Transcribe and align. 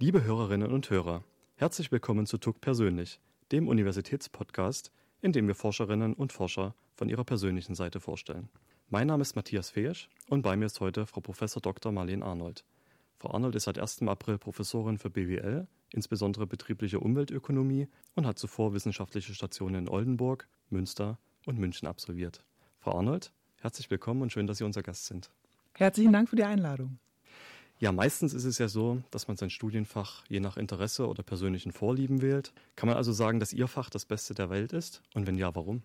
Liebe 0.00 0.22
Hörerinnen 0.22 0.70
und 0.70 0.90
Hörer, 0.90 1.24
herzlich 1.56 1.90
willkommen 1.90 2.24
zu 2.24 2.38
TUC 2.38 2.60
Persönlich, 2.60 3.18
dem 3.50 3.66
Universitätspodcast, 3.66 4.92
in 5.22 5.32
dem 5.32 5.48
wir 5.48 5.56
Forscherinnen 5.56 6.14
und 6.14 6.32
Forscher 6.32 6.76
von 6.94 7.08
ihrer 7.08 7.24
persönlichen 7.24 7.74
Seite 7.74 7.98
vorstellen. 7.98 8.48
Mein 8.90 9.08
Name 9.08 9.22
ist 9.22 9.34
Matthias 9.34 9.70
Feesch 9.70 10.08
und 10.28 10.42
bei 10.42 10.56
mir 10.56 10.66
ist 10.66 10.78
heute 10.78 11.04
Frau 11.04 11.20
Prof. 11.20 11.40
Dr. 11.40 11.90
Marlene 11.90 12.24
Arnold. 12.24 12.64
Frau 13.16 13.34
Arnold 13.34 13.56
ist 13.56 13.64
seit 13.64 13.80
1. 13.80 14.02
April 14.02 14.38
Professorin 14.38 14.98
für 14.98 15.10
BWL, 15.10 15.66
insbesondere 15.90 16.46
betriebliche 16.46 17.00
Umweltökonomie 17.00 17.88
und 18.14 18.24
hat 18.24 18.38
zuvor 18.38 18.74
wissenschaftliche 18.74 19.34
Stationen 19.34 19.74
in 19.74 19.88
Oldenburg, 19.88 20.46
Münster 20.70 21.18
und 21.44 21.58
München 21.58 21.88
absolviert. 21.88 22.44
Frau 22.78 22.96
Arnold, 22.96 23.32
herzlich 23.56 23.90
willkommen 23.90 24.22
und 24.22 24.30
schön, 24.30 24.46
dass 24.46 24.58
Sie 24.58 24.64
unser 24.64 24.84
Gast 24.84 25.06
sind. 25.06 25.32
Herzlichen 25.74 26.12
Dank 26.12 26.28
für 26.28 26.36
die 26.36 26.44
Einladung. 26.44 27.00
Ja, 27.80 27.92
meistens 27.92 28.34
ist 28.34 28.44
es 28.44 28.58
ja 28.58 28.66
so, 28.66 29.02
dass 29.12 29.28
man 29.28 29.36
sein 29.36 29.50
Studienfach 29.50 30.24
je 30.28 30.40
nach 30.40 30.56
Interesse 30.56 31.06
oder 31.06 31.22
persönlichen 31.22 31.70
Vorlieben 31.70 32.22
wählt. 32.22 32.52
Kann 32.74 32.88
man 32.88 32.96
also 32.96 33.12
sagen, 33.12 33.38
dass 33.38 33.52
Ihr 33.52 33.68
Fach 33.68 33.88
das 33.88 34.04
Beste 34.04 34.34
der 34.34 34.50
Welt 34.50 34.72
ist? 34.72 35.00
Und 35.14 35.28
wenn 35.28 35.36
ja, 35.36 35.54
warum? 35.54 35.82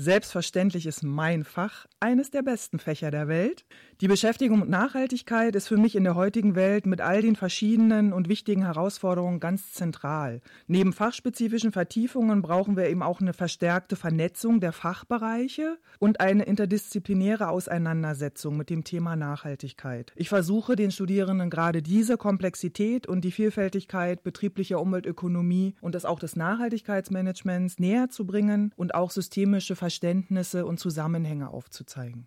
Selbstverständlich 0.00 0.86
ist 0.86 1.02
mein 1.02 1.42
Fach 1.42 1.86
eines 1.98 2.30
der 2.30 2.42
besten 2.42 2.78
Fächer 2.78 3.10
der 3.10 3.26
Welt. 3.26 3.64
Die 4.00 4.06
Beschäftigung 4.06 4.60
mit 4.60 4.68
Nachhaltigkeit 4.68 5.56
ist 5.56 5.66
für 5.66 5.76
mich 5.76 5.96
in 5.96 6.04
der 6.04 6.14
heutigen 6.14 6.54
Welt 6.54 6.86
mit 6.86 7.00
all 7.00 7.20
den 7.20 7.34
verschiedenen 7.34 8.12
und 8.12 8.28
wichtigen 8.28 8.62
Herausforderungen 8.62 9.40
ganz 9.40 9.72
zentral. 9.72 10.40
Neben 10.68 10.92
fachspezifischen 10.92 11.72
Vertiefungen 11.72 12.42
brauchen 12.42 12.76
wir 12.76 12.88
eben 12.88 13.02
auch 13.02 13.20
eine 13.20 13.32
verstärkte 13.32 13.96
Vernetzung 13.96 14.60
der 14.60 14.70
Fachbereiche 14.70 15.78
und 15.98 16.20
eine 16.20 16.44
interdisziplinäre 16.44 17.48
Auseinandersetzung 17.48 18.56
mit 18.56 18.70
dem 18.70 18.84
Thema 18.84 19.16
Nachhaltigkeit. 19.16 20.12
Ich 20.14 20.28
versuche 20.28 20.76
den 20.76 20.92
Studierenden 20.92 21.50
gerade 21.50 21.82
diese 21.82 22.16
Komplexität 22.18 23.08
und 23.08 23.22
die 23.22 23.32
Vielfältigkeit 23.32 24.22
betrieblicher 24.22 24.80
Umweltökonomie 24.80 25.74
und 25.80 25.96
das 25.96 26.04
auch 26.04 26.20
des 26.20 26.36
Nachhaltigkeitsmanagements 26.36 27.80
näher 27.80 28.10
zu 28.10 28.26
bringen 28.26 28.72
und 28.76 28.94
auch 28.94 29.10
systemische 29.10 29.74
Verständnisse 29.88 30.66
und 30.66 30.78
Zusammenhänge 30.78 31.48
aufzuzeigen. 31.48 32.26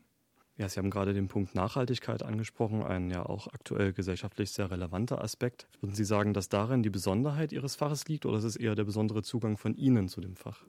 Ja, 0.57 0.67
Sie 0.67 0.79
haben 0.79 0.89
gerade 0.89 1.13
den 1.13 1.27
Punkt 1.27 1.53
Nachhaltigkeit 1.53 2.23
angesprochen, 2.23 2.81
ein 2.81 3.11
ja 3.11 3.23
auch 3.23 3.45
aktuell 3.53 3.93
gesellschaftlich 3.93 4.51
sehr 4.51 4.71
relevanter 4.71 5.23
Aspekt. 5.23 5.67
Würden 5.79 5.93
Sie 5.93 6.03
sagen, 6.03 6.33
dass 6.33 6.49
darin 6.49 6.81
die 6.81 6.89
Besonderheit 6.89 7.51
Ihres 7.51 7.75
Faches 7.75 8.07
liegt 8.07 8.25
oder 8.25 8.39
ist 8.39 8.45
es 8.45 8.55
eher 8.55 8.73
der 8.73 8.85
besondere 8.85 9.21
Zugang 9.21 9.57
von 9.57 9.75
Ihnen 9.75 10.07
zu 10.07 10.21
dem 10.21 10.35
Fach? 10.35 10.65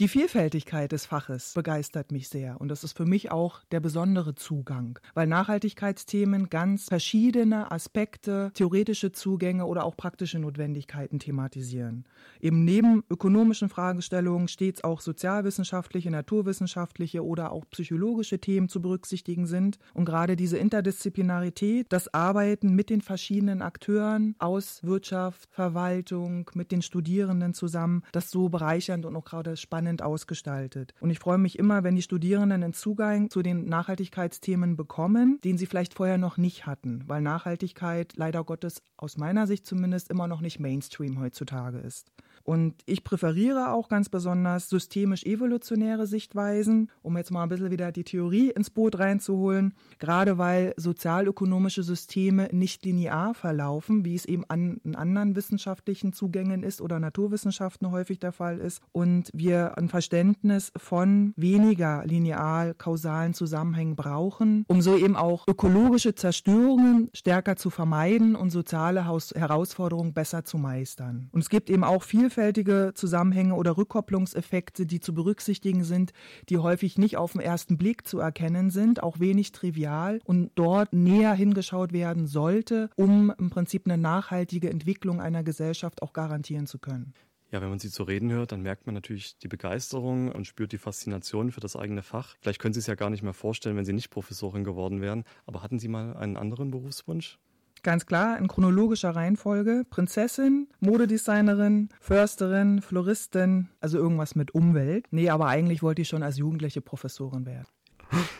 Die 0.00 0.08
Vielfältigkeit 0.08 0.90
des 0.90 1.06
Faches 1.06 1.52
begeistert 1.54 2.10
mich 2.10 2.28
sehr 2.28 2.60
und 2.60 2.66
das 2.66 2.82
ist 2.82 2.96
für 2.96 3.06
mich 3.06 3.30
auch 3.30 3.62
der 3.70 3.78
besondere 3.78 4.34
Zugang, 4.34 4.98
weil 5.14 5.28
Nachhaltigkeitsthemen 5.28 6.50
ganz 6.50 6.86
verschiedene 6.86 7.70
Aspekte, 7.70 8.50
theoretische 8.54 9.12
Zugänge 9.12 9.66
oder 9.66 9.84
auch 9.84 9.96
praktische 9.96 10.40
Notwendigkeiten 10.40 11.20
thematisieren. 11.20 12.06
Eben 12.40 12.64
neben 12.64 13.04
ökonomischen 13.08 13.68
Fragestellungen 13.68 14.48
stets 14.48 14.82
auch 14.82 15.00
sozialwissenschaftliche, 15.00 16.10
naturwissenschaftliche 16.10 17.24
oder 17.24 17.52
auch 17.52 17.64
psychologische 17.70 18.40
Themen 18.40 18.68
zu 18.68 18.82
berücksichtigen 18.82 19.46
sind 19.46 19.78
und 19.92 20.06
gerade 20.06 20.34
diese 20.34 20.58
Interdisziplinarität, 20.58 21.86
das 21.90 22.12
Arbeiten 22.12 22.74
mit 22.74 22.90
den 22.90 23.00
verschiedenen 23.00 23.62
Akteuren 23.62 24.34
aus 24.40 24.82
Wirtschaft, 24.82 25.48
Verwaltung, 25.52 26.50
mit 26.54 26.72
den 26.72 26.82
Studierenden 26.82 27.54
zusammen, 27.54 28.02
das 28.10 28.32
so 28.32 28.48
bereichernd 28.48 29.06
und 29.06 29.14
auch 29.14 29.24
gerade 29.24 29.56
spannend 29.56 29.83
spannend 29.84 30.02
ausgestaltet. 30.02 30.94
Und 31.00 31.10
ich 31.10 31.18
freue 31.18 31.38
mich 31.38 31.58
immer, 31.58 31.84
wenn 31.84 31.94
die 31.94 32.02
Studierenden 32.02 32.62
einen 32.62 32.72
Zugang 32.72 33.28
zu 33.28 33.42
den 33.42 33.66
Nachhaltigkeitsthemen 33.66 34.76
bekommen, 34.76 35.38
den 35.44 35.58
sie 35.58 35.66
vielleicht 35.66 35.94
vorher 35.94 36.16
noch 36.16 36.38
nicht 36.38 36.66
hatten, 36.66 37.04
weil 37.06 37.20
Nachhaltigkeit 37.20 38.14
leider 38.16 38.44
Gottes 38.44 38.82
aus 38.96 39.18
meiner 39.18 39.46
Sicht 39.46 39.66
zumindest 39.66 40.10
immer 40.10 40.26
noch 40.26 40.40
nicht 40.40 40.58
Mainstream 40.58 41.20
heutzutage 41.20 41.78
ist. 41.78 42.10
Und 42.44 42.74
ich 42.84 43.04
präferiere 43.04 43.72
auch 43.72 43.88
ganz 43.88 44.10
besonders 44.10 44.68
systemisch-evolutionäre 44.68 46.06
Sichtweisen, 46.06 46.90
um 47.02 47.16
jetzt 47.16 47.30
mal 47.30 47.42
ein 47.42 47.48
bisschen 47.48 47.70
wieder 47.70 47.90
die 47.90 48.04
Theorie 48.04 48.50
ins 48.50 48.68
Boot 48.70 48.98
reinzuholen, 48.98 49.74
gerade 49.98 50.36
weil 50.36 50.74
sozialökonomische 50.76 51.82
Systeme 51.82 52.48
nicht 52.52 52.84
linear 52.84 53.34
verlaufen, 53.34 54.04
wie 54.04 54.14
es 54.14 54.26
eben 54.26 54.44
an 54.48 54.80
anderen 54.94 55.36
wissenschaftlichen 55.36 56.12
Zugängen 56.12 56.62
ist 56.62 56.82
oder 56.82 57.00
Naturwissenschaften 57.00 57.90
häufig 57.90 58.18
der 58.18 58.32
Fall 58.32 58.58
ist. 58.58 58.82
Und 58.92 59.30
wir 59.32 59.78
ein 59.78 59.88
Verständnis 59.88 60.70
von 60.76 61.32
weniger 61.36 62.04
linear 62.04 62.74
kausalen 62.74 63.32
Zusammenhängen 63.32 63.96
brauchen, 63.96 64.66
um 64.68 64.82
so 64.82 64.96
eben 64.98 65.16
auch 65.16 65.48
ökologische 65.48 66.14
Zerstörungen 66.14 67.08
stärker 67.14 67.56
zu 67.56 67.70
vermeiden 67.70 68.36
und 68.36 68.50
soziale 68.50 69.06
Herausforderungen 69.06 70.12
besser 70.12 70.44
zu 70.44 70.58
meistern. 70.58 71.30
Und 71.32 71.40
es 71.40 71.48
gibt 71.48 71.70
eben 71.70 71.84
auch 71.84 72.02
viel 72.02 72.28
vielfältige 72.34 72.92
Zusammenhänge 72.94 73.54
oder 73.54 73.76
Rückkopplungseffekte, 73.76 74.86
die 74.86 74.98
zu 74.98 75.14
berücksichtigen 75.14 75.84
sind, 75.84 76.12
die 76.48 76.58
häufig 76.58 76.98
nicht 76.98 77.16
auf 77.16 77.32
den 77.32 77.40
ersten 77.40 77.78
Blick 77.78 78.06
zu 78.06 78.18
erkennen 78.18 78.70
sind, 78.70 79.02
auch 79.02 79.20
wenig 79.20 79.52
trivial 79.52 80.20
und 80.24 80.50
dort 80.56 80.92
näher 80.92 81.32
hingeschaut 81.32 81.92
werden 81.92 82.26
sollte, 82.26 82.90
um 82.96 83.32
im 83.38 83.50
Prinzip 83.50 83.86
eine 83.86 83.98
nachhaltige 83.98 84.68
Entwicklung 84.68 85.20
einer 85.20 85.44
Gesellschaft 85.44 86.02
auch 86.02 86.12
garantieren 86.12 86.66
zu 86.66 86.78
können. 86.78 87.14
Ja, 87.52 87.62
wenn 87.62 87.70
man 87.70 87.78
Sie 87.78 87.86
so 87.86 88.02
reden 88.02 88.32
hört, 88.32 88.50
dann 88.50 88.62
merkt 88.62 88.86
man 88.86 88.96
natürlich 88.96 89.38
die 89.38 89.46
Begeisterung 89.46 90.32
und 90.32 90.44
spürt 90.44 90.72
die 90.72 90.78
Faszination 90.78 91.52
für 91.52 91.60
das 91.60 91.76
eigene 91.76 92.02
Fach. 92.02 92.34
Vielleicht 92.40 92.60
können 92.60 92.74
Sie 92.74 92.80
es 92.80 92.88
ja 92.88 92.96
gar 92.96 93.10
nicht 93.10 93.22
mehr 93.22 93.32
vorstellen, 93.32 93.76
wenn 93.76 93.84
Sie 93.84 93.92
nicht 93.92 94.10
Professorin 94.10 94.64
geworden 94.64 95.00
wären. 95.00 95.22
Aber 95.46 95.62
hatten 95.62 95.78
Sie 95.78 95.86
mal 95.86 96.16
einen 96.16 96.36
anderen 96.36 96.72
Berufswunsch? 96.72 97.38
Ganz 97.84 98.06
klar 98.06 98.38
in 98.38 98.48
chronologischer 98.48 99.10
Reihenfolge. 99.10 99.84
Prinzessin, 99.90 100.68
Modedesignerin, 100.80 101.90
Försterin, 102.00 102.80
Floristin, 102.80 103.68
also 103.78 103.98
irgendwas 103.98 104.34
mit 104.34 104.54
Umwelt. 104.54 105.06
Nee, 105.10 105.28
aber 105.28 105.48
eigentlich 105.48 105.82
wollte 105.82 106.00
ich 106.00 106.08
schon 106.08 106.22
als 106.22 106.38
Jugendliche 106.38 106.80
Professorin 106.80 107.44
werden. 107.44 107.66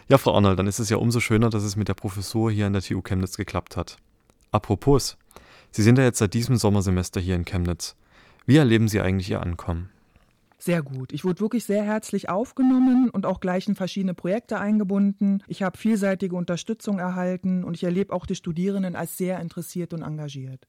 Ja, 0.09 0.16
Frau 0.16 0.34
Arnold, 0.34 0.59
dann 0.59 0.66
ist 0.66 0.78
es 0.78 0.88
ja 0.88 0.97
umso 0.97 1.21
schöner, 1.21 1.50
dass 1.50 1.62
es 1.62 1.77
mit 1.77 1.88
der 1.88 1.94
Professur 1.94 2.50
hier 2.50 2.66
an 2.66 2.72
der 2.72 2.81
TU 2.81 3.03
Chemnitz 3.03 3.37
geklappt 3.37 3.77
hat. 3.77 3.99
Apropos, 4.50 5.19
Sie 5.71 5.83
sind 5.83 5.99
ja 5.99 6.04
jetzt 6.04 6.19
seit 6.19 6.33
diesem 6.33 6.56
Sommersemester 6.56 7.21
hier 7.21 7.34
in 7.34 7.44
Chemnitz. 7.44 7.97
Wie 8.47 8.56
erleben 8.56 8.88
Sie 8.88 9.00
eigentlich 9.00 9.31
Ihr 9.31 9.43
Ankommen? 9.43 9.91
Sehr 10.64 10.82
gut. 10.82 11.12
Ich 11.12 11.26
wurde 11.26 11.41
wirklich 11.41 11.66
sehr 11.66 11.82
herzlich 11.82 12.30
aufgenommen 12.30 13.10
und 13.10 13.26
auch 13.26 13.41
gleich 13.41 13.69
in 13.69 13.75
verschiedene 13.75 14.14
Projekte 14.14 14.58
eingebunden. 14.58 15.42
Ich 15.47 15.62
habe 15.62 15.76
vielseitige 15.76 16.34
Unterstützung 16.36 16.98
erhalten 16.98 17.64
und 17.64 17.75
ich 17.75 17.84
erlebe 17.84 18.14
auch 18.14 18.25
die 18.25 18.34
Studierenden 18.34 18.97
als 18.97 19.19
sehr 19.19 19.41
interessiert 19.41 19.92
und 19.92 20.00
engagiert. 20.00 20.66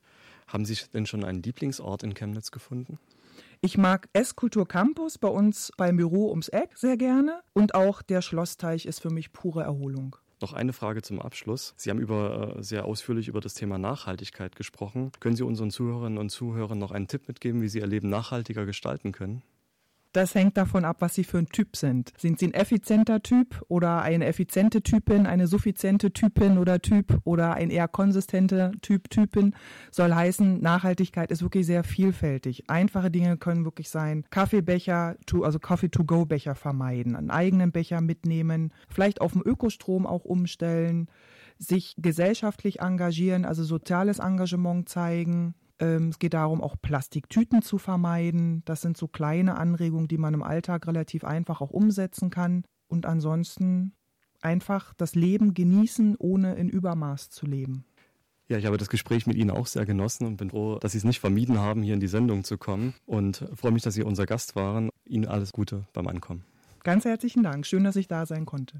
Haben 0.47 0.65
Sie 0.65 0.75
denn 0.93 1.05
schon 1.05 1.23
einen 1.23 1.41
Lieblingsort 1.41 2.03
in 2.03 2.13
Chemnitz 2.13 2.51
gefunden? 2.51 2.99
Ich 3.61 3.77
mag 3.77 4.09
Esskultur 4.11 4.67
Campus 4.67 5.17
bei 5.17 5.29
uns 5.29 5.71
beim 5.77 5.95
Büro 5.95 6.29
ums 6.29 6.49
Eck 6.49 6.71
sehr 6.75 6.97
gerne 6.97 7.39
und 7.53 7.73
auch 7.73 8.01
der 8.01 8.21
Schlossteich 8.21 8.85
ist 8.85 8.99
für 8.99 9.11
mich 9.11 9.31
pure 9.31 9.63
Erholung. 9.63 10.17
Noch 10.41 10.51
eine 10.51 10.73
Frage 10.73 11.03
zum 11.03 11.21
Abschluss. 11.21 11.73
Sie 11.77 11.89
haben 11.89 12.01
über, 12.01 12.57
äh, 12.57 12.63
sehr 12.63 12.83
ausführlich 12.83 13.29
über 13.29 13.39
das 13.39 13.53
Thema 13.53 13.77
Nachhaltigkeit 13.77 14.57
gesprochen. 14.57 15.13
Können 15.21 15.37
Sie 15.37 15.43
unseren 15.43 15.71
Zuhörerinnen 15.71 16.17
und 16.17 16.31
Zuhörern 16.31 16.79
noch 16.79 16.91
einen 16.91 17.07
Tipp 17.07 17.29
mitgeben, 17.29 17.61
wie 17.61 17.69
Sie 17.69 17.79
Ihr 17.79 17.87
Leben 17.87 18.09
nachhaltiger 18.09 18.65
gestalten 18.65 19.13
können? 19.13 19.41
Das 20.15 20.33
hängt 20.33 20.55
davon 20.55 20.85
ab, 20.85 20.97
was 20.99 21.13
Sie 21.13 21.25
für 21.25 21.39
ein 21.39 21.47
Typ 21.47 21.75
sind. 21.75 22.13
Sind 22.17 22.39
Sie 22.39 22.47
ein 22.47 22.53
effizienter 22.53 23.21
Typ 23.21 23.61
oder 23.67 24.01
eine 24.01 24.25
effiziente 24.27 24.81
Typin, 24.81 25.27
eine 25.27 25.45
suffiziente 25.45 26.13
Typin 26.13 26.57
oder 26.57 26.81
Typ 26.81 27.19
oder 27.25 27.55
ein 27.55 27.69
eher 27.69 27.89
konsistenter 27.89 28.71
Typ, 28.81 29.09
Typin? 29.09 29.53
Soll 29.91 30.13
heißen, 30.13 30.61
Nachhaltigkeit 30.61 31.31
ist 31.31 31.41
wirklich 31.41 31.65
sehr 31.65 31.83
vielfältig. 31.83 32.69
Einfache 32.69 33.11
Dinge 33.11 33.35
können 33.35 33.65
wirklich 33.65 33.89
sein, 33.89 34.23
Kaffeebecher, 34.29 35.17
also 35.41 35.59
Coffee-to-go-Becher 35.59 36.55
vermeiden, 36.55 37.17
einen 37.17 37.29
eigenen 37.29 37.73
Becher 37.73 37.99
mitnehmen, 37.99 38.71
vielleicht 38.87 39.19
auf 39.19 39.33
dem 39.33 39.41
Ökostrom 39.43 40.07
auch 40.07 40.23
umstellen, 40.23 41.09
sich 41.57 41.93
gesellschaftlich 41.97 42.79
engagieren, 42.79 43.43
also 43.43 43.65
soziales 43.65 44.19
Engagement 44.19 44.87
zeigen, 44.87 45.55
ähm, 45.79 46.09
es 46.09 46.19
geht 46.19 46.33
darum, 46.33 46.61
auch 46.61 46.75
Plastiktüten 46.81 47.61
zu 47.61 47.77
vermeiden. 47.77 48.63
Das 48.65 48.81
sind 48.81 48.97
so 48.97 49.07
kleine 49.07 49.57
Anregungen, 49.57 50.07
die 50.07 50.17
man 50.17 50.33
im 50.33 50.43
Alltag 50.43 50.87
relativ 50.87 51.23
einfach 51.23 51.61
auch 51.61 51.71
umsetzen 51.71 52.29
kann. 52.29 52.63
Und 52.87 53.05
ansonsten 53.05 53.93
einfach 54.41 54.93
das 54.93 55.15
Leben 55.15 55.53
genießen, 55.53 56.15
ohne 56.17 56.55
in 56.55 56.69
Übermaß 56.69 57.29
zu 57.29 57.45
leben. 57.45 57.85
Ja, 58.47 58.59
ich 58.59 58.65
habe 58.67 58.77
das 58.77 58.89
Gespräch 58.89 59.25
mit 59.25 59.37
Ihnen 59.37 59.49
auch 59.49 59.65
sehr 59.65 59.85
genossen 59.85 60.27
und 60.27 60.37
bin 60.37 60.51
froh, 60.51 60.77
dass 60.77 60.91
Sie 60.91 60.99
es 60.99 61.03
nicht 61.03 61.19
vermieden 61.19 61.59
haben, 61.59 61.81
hier 61.81 61.95
in 61.95 61.99
die 61.99 62.07
Sendung 62.07 62.43
zu 62.43 62.57
kommen. 62.57 62.93
Und 63.05 63.43
freue 63.55 63.71
mich, 63.71 63.81
dass 63.81 63.95
Sie 63.95 64.03
unser 64.03 64.27
Gast 64.27 64.55
waren. 64.55 64.89
Ihnen 65.03 65.25
alles 65.25 65.51
Gute 65.51 65.87
beim 65.93 66.07
Ankommen. 66.07 66.43
Ganz 66.83 67.05
herzlichen 67.05 67.41
Dank. 67.41 67.65
Schön, 67.65 67.83
dass 67.83 67.95
ich 67.95 68.07
da 68.07 68.27
sein 68.27 68.45
konnte. 68.45 68.73